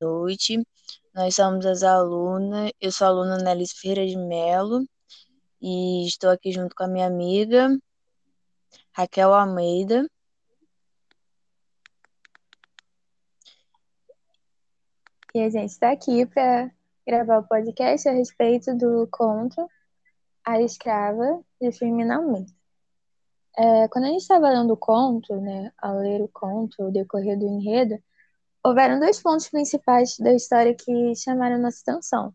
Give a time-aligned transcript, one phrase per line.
[0.00, 0.62] noite.
[1.14, 2.72] Nós somos as alunas.
[2.80, 4.84] Eu sou a aluna Nelly Ferreira de Mello
[5.60, 7.68] e estou aqui junto com a minha amiga
[8.92, 10.06] Raquel Almeida.
[15.34, 16.70] E a gente está aqui para
[17.06, 19.68] gravar o podcast a respeito do conto
[20.44, 22.20] A Escrava de Firmina.
[23.56, 27.38] É, quando a gente estava lendo o conto, né, ao ler o conto, o decorrer
[27.38, 28.00] do enredo,
[28.64, 32.34] houveram dois pontos principais da história que chamaram nossa atenção.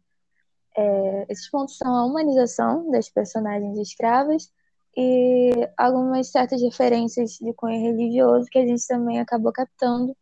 [0.77, 4.51] É, esses pontos são a humanização das personagens escravas
[4.95, 10.15] e algumas certas referências de cunho religioso que a gente também acabou captando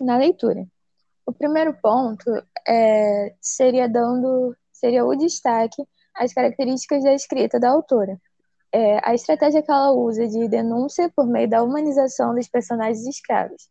[0.00, 0.66] na leitura.
[1.26, 2.30] O primeiro ponto
[2.66, 5.82] é, seria dando seria o destaque
[6.14, 8.18] às características da escrita da autora.
[8.72, 13.68] É, a estratégia que ela usa de denúncia por meio da humanização dos personagens escravos.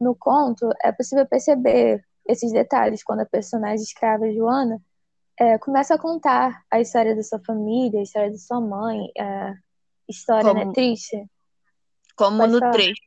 [0.00, 4.80] No conto, é possível perceber esses detalhes quando a personagem escrava Joana
[5.38, 9.54] é, começa a contar a história da sua família, a história da sua mãe, a
[10.08, 11.26] história né, Como- né, triste.
[12.16, 12.72] Como Pode no falar.
[12.72, 13.02] trecho,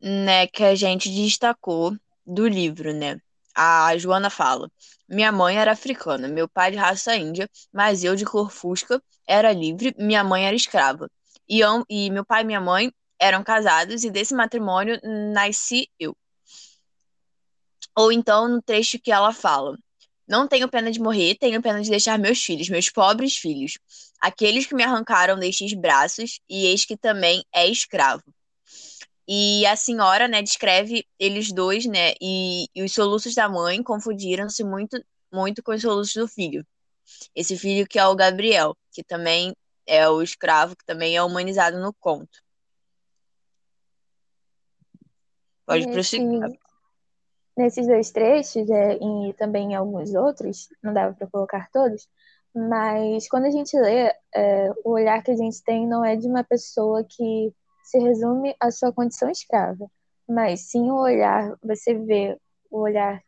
[0.00, 3.18] né, que a gente destacou do livro, né?
[3.54, 4.70] A Joana fala:
[5.08, 9.52] Minha mãe era africana, meu pai de raça índia, mas eu de cor fusca era
[9.52, 11.08] livre, minha mãe era escrava.
[11.48, 15.00] E, e meu pai e minha mãe eram casados e desse matrimônio
[15.32, 16.16] nasci eu.
[17.96, 19.78] Ou então no trecho que ela fala:
[20.26, 23.78] Não tenho pena de morrer, tenho pena de deixar meus filhos, meus pobres filhos,
[24.20, 28.24] aqueles que me arrancaram destes braços, e eis que também é escravo.
[29.26, 34.62] E a senhora, né, descreve eles dois, né, e, e os soluços da mãe confundiram-se
[34.62, 36.66] muito, muito com os soluços do filho.
[37.34, 39.54] Esse filho que é o Gabriel, que também
[39.86, 42.42] é o escravo, que também é humanizado no conto.
[45.66, 46.58] Pode Nesse- prosseguir.
[47.56, 52.08] nesses dois trechos é, e também em alguns outros, não dava para colocar todos,
[52.54, 56.26] mas quando a gente lê, é, o olhar que a gente tem não é de
[56.28, 59.90] uma pessoa que se resume à sua condição escrava,
[60.28, 62.38] mas sim o olhar, você vê
[62.70, 63.22] o olhar,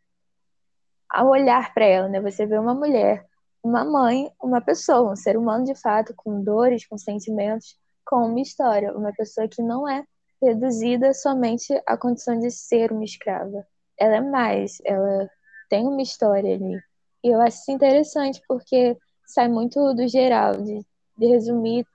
[1.09, 2.19] ao olhar para ela, né?
[2.21, 3.25] Você vê uma mulher,
[3.63, 8.41] uma mãe, uma pessoa, um ser humano de fato, com dores, com sentimentos, com uma
[8.41, 10.03] história, uma pessoa que não é
[10.41, 13.65] reduzida somente à condição de ser uma escrava
[13.97, 15.29] ela é mais, ela
[15.69, 16.79] tem uma história ali.
[17.23, 18.95] E eu acho isso interessante porque
[19.25, 20.85] sai muito do geral, de,
[21.17, 21.85] de resumir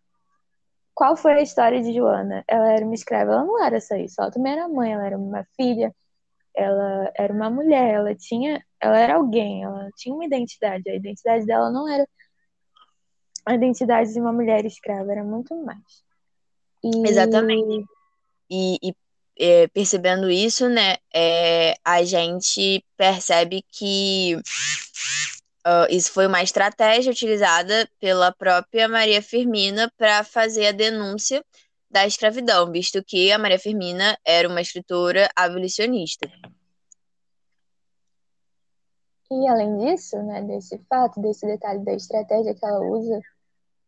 [0.95, 2.45] qual foi a história de Joana.
[2.47, 5.19] Ela era uma escrava, ela não era só isso, ela também era mãe, ela era
[5.19, 5.95] uma filha,
[6.55, 10.91] ela era uma mulher, ela tinha, ela era alguém, ela tinha uma identidade.
[10.91, 12.07] A identidade dela não era
[13.47, 16.03] a identidade de uma mulher escrava, era muito mais.
[16.85, 17.09] E...
[17.09, 17.87] Exatamente.
[18.55, 18.95] E, e
[19.39, 24.37] é, percebendo isso, né, é, a gente percebe que
[25.67, 31.43] uh, isso foi uma estratégia utilizada pela própria Maria Firmina para fazer a denúncia
[31.91, 36.31] da escravidão, visto que a Maria Firmina era uma escritora abolicionista.
[39.31, 43.19] E além disso, né, desse fato, desse detalhe da estratégia que ela usa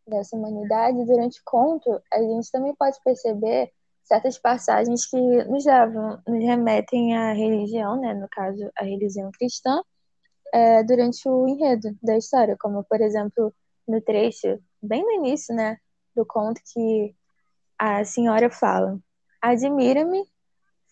[0.07, 3.71] dessa humanidade, durante o conto, a gente também pode perceber
[4.05, 9.81] certas passagens que nos levam, nos remetem à religião, né, no caso, a religião cristã,
[10.53, 13.53] é, durante o enredo da história, como, por exemplo,
[13.87, 15.77] no trecho, bem no início, né,
[16.15, 17.15] do conto que
[17.77, 18.97] a senhora fala:
[19.41, 20.23] Admira-me,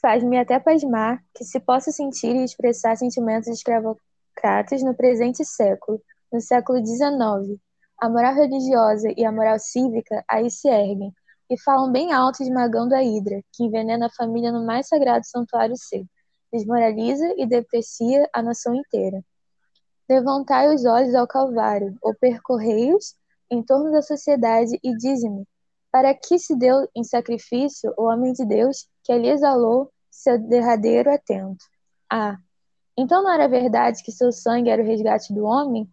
[0.02, 6.42] faz-me até pasmar que se possa sentir e expressar sentimentos escravocratas no presente século, no
[6.42, 7.60] século XIX.
[8.02, 11.14] A moral religiosa e a moral cívica aí se erguem,
[11.54, 15.76] e falam bem alto esmagando a hidra, que envenena a família no mais sagrado santuário
[15.78, 16.04] seu,
[16.52, 19.24] desmoraliza e deprecia a nação inteira.
[20.10, 23.14] Levantai os olhos ao Calvário, ou percorrei-os
[23.52, 25.48] em torno da sociedade e dize-me,
[25.92, 31.14] para que se deu em sacrifício o homem de Deus que ali exalou seu derradeiro
[31.14, 31.64] atento?
[32.12, 32.36] Ah,
[32.98, 35.88] então não era verdade que seu sangue era o resgate do homem?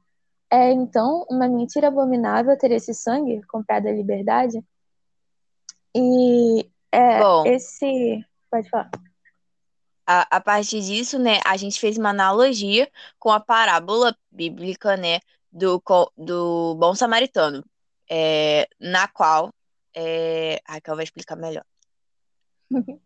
[0.50, 4.64] É então uma mentira abominável ter esse sangue comprado à liberdade?
[5.94, 7.46] E é, Bom.
[7.46, 8.24] esse.
[8.50, 8.90] Pode falar.
[10.06, 15.20] A, a partir disso, né, a gente fez uma analogia com a parábola bíblica, né,
[15.52, 15.80] do,
[16.16, 17.64] do bom samaritano,
[18.10, 19.52] é, na qual
[19.94, 21.64] é, a Raquel vai explicar melhor.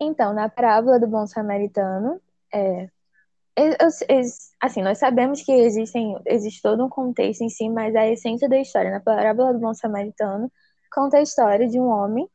[0.00, 2.20] Então, na parábola do bom samaritano,
[2.54, 2.88] é,
[4.62, 8.60] assim, nós sabemos que existem, existe todo um contexto em si, mas a essência da
[8.60, 10.52] história, na parábola do bom samaritano,
[10.92, 12.28] conta a história de um homem.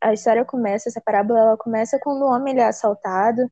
[0.00, 3.42] A história começa, essa parábola ela começa quando o homem ele é assaltado,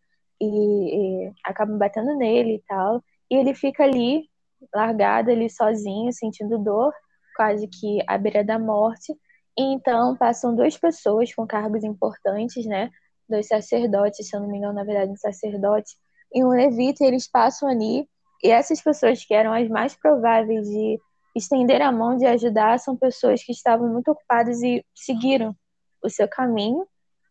[0.41, 3.03] e, e acabam batendo nele e tal.
[3.31, 4.29] E ele fica ali,
[4.75, 6.93] largado ali sozinho, sentindo dor,
[7.37, 9.13] quase que à beira da morte.
[9.59, 12.91] E então passam duas pessoas com cargos importantes, né?
[13.29, 15.97] Dois sacerdotes, se eu não me engano, na verdade, um sacerdote
[16.33, 18.09] e um levita, e eles passam ali.
[18.43, 21.01] E essas pessoas que eram as mais prováveis de
[21.39, 25.55] estender a mão de ajudar são pessoas que estavam muito ocupadas e seguiram
[26.03, 26.87] o seu caminho.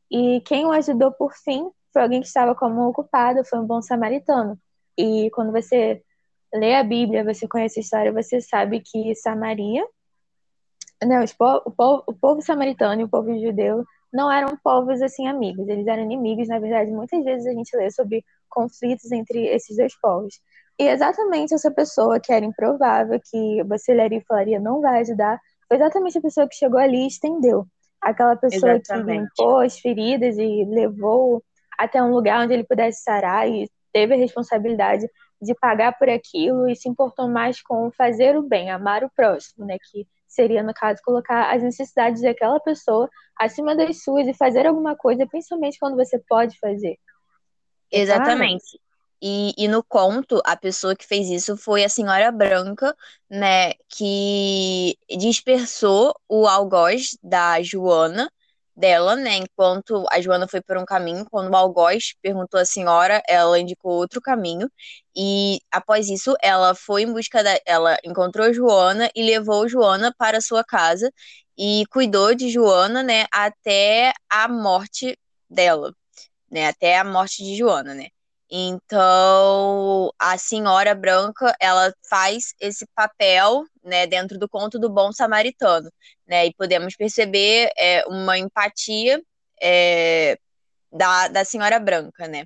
[0.09, 3.81] E quem o ajudou por fim foi alguém que estava como ocupado, foi um bom
[3.81, 4.57] samaritano.
[4.97, 6.01] E quando você
[6.53, 9.85] lê a Bíblia, você conhece a história, você sabe que Samaria,
[11.03, 15.27] né, po o, povo, o povo samaritano e o povo judeu não eram povos assim
[15.27, 16.47] amigos, eles eram inimigos.
[16.47, 20.39] Na verdade, muitas vezes a gente lê sobre conflitos entre esses dois povos.
[20.79, 25.39] E exatamente essa pessoa que era improvável, que você leria e falaria não vai ajudar,
[25.67, 27.65] foi exatamente a pessoa que chegou ali e estendeu.
[28.01, 29.29] Aquela pessoa exatamente.
[29.35, 31.43] que limpou as feridas e levou
[31.77, 35.07] até um lugar onde ele pudesse sarar e teve a responsabilidade
[35.41, 39.65] de pagar por aquilo e se importou mais com fazer o bem, amar o próximo,
[39.65, 39.77] né?
[39.91, 44.95] Que seria, no caso, colocar as necessidades daquela pessoa acima das suas e fazer alguma
[44.95, 46.97] coisa, principalmente quando você pode fazer.
[47.91, 48.79] Exatamente.
[49.21, 52.95] E, e no conto, a pessoa que fez isso foi a senhora branca,
[53.29, 58.31] né, que dispersou o algoz da Joana,
[58.75, 63.21] dela, né, enquanto a Joana foi por um caminho, quando o algoz perguntou à senhora,
[63.27, 64.69] ela indicou outro caminho,
[65.15, 70.39] e após isso, ela foi em busca da, ela encontrou Joana e levou Joana para
[70.41, 71.11] sua casa
[71.57, 75.17] e cuidou de Joana, né, até a morte
[75.49, 75.91] dela,
[76.51, 78.09] né, até a morte de Joana, né.
[78.49, 85.91] Então, a senhora branca, ela faz esse papel, né, dentro do conto do bom samaritano,
[86.25, 89.21] né, e podemos perceber é, uma empatia
[89.61, 90.39] é,
[90.91, 92.45] da, da senhora branca, né.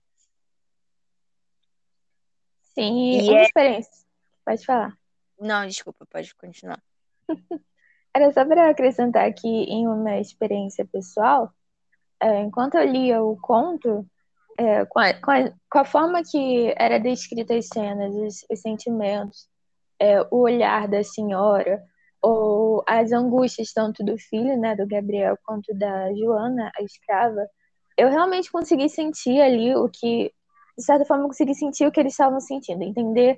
[2.74, 3.44] Sim, e uma é...
[3.44, 3.92] experiência.
[4.44, 4.98] Pode falar.
[5.39, 6.81] Não, desculpa, pode continuar.
[8.13, 11.53] Era só para acrescentar aqui em uma experiência pessoal,
[12.19, 14.06] é, enquanto eu lia o conto,
[14.57, 18.59] é, com, a, com, a, com, a, forma que era descrita as cenas, os, os
[18.59, 19.48] sentimentos,
[20.00, 21.81] é, o olhar da senhora,
[22.21, 27.48] ou as angústias tanto do filho, né, do Gabriel, quanto da Joana, a escrava,
[27.98, 30.31] eu realmente consegui sentir ali o que,
[30.77, 33.38] de certa forma, consegui sentir o que eles estavam sentindo, entender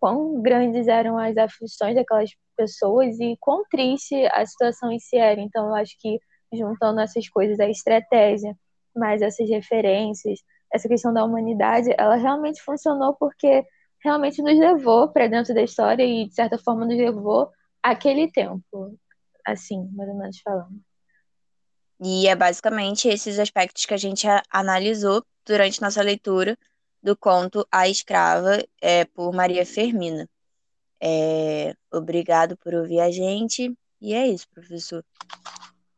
[0.00, 5.40] quão grandes eram as aflições daquelas pessoas e quão triste a situação em si era.
[5.40, 6.18] Então, eu acho que
[6.52, 8.54] juntando essas coisas, a estratégia,
[8.98, 10.40] mais essas referências,
[10.72, 13.64] essa questão da humanidade, ela realmente funcionou porque
[14.02, 17.50] realmente nos levou para dentro da história e, de certa forma, nos levou
[17.82, 18.98] àquele tempo,
[19.46, 20.80] assim, mais ou menos falando.
[22.00, 26.56] E é basicamente esses aspectos que a gente analisou durante nossa leitura
[27.02, 30.28] do conto A Escrava, é, por Maria Fermina.
[31.00, 33.76] É, obrigado por ouvir a gente.
[34.00, 35.04] E é isso, professor.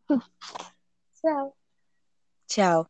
[1.20, 1.59] Tchau.
[2.50, 2.86] Tchau.